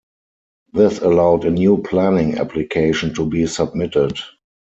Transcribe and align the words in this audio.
This 0.73 0.97
allowed 0.97 1.45
a 1.45 1.51
new 1.51 1.77
planning 1.77 2.39
application 2.39 3.13
to 3.13 3.25
be 3.29 3.45
submitted. 3.45 4.17